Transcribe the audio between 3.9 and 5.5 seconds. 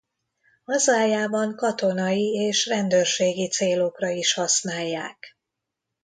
is használják.